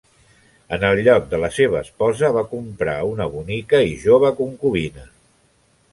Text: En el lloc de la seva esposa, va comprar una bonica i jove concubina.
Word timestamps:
En 0.77 0.85
el 0.87 1.01
lloc 1.07 1.27
de 1.33 1.39
la 1.43 1.49
seva 1.57 1.77
esposa, 1.87 2.31
va 2.37 2.43
comprar 2.55 2.97
una 3.11 3.27
bonica 3.35 3.85
i 3.91 3.95
jove 4.07 4.33
concubina. 4.41 5.11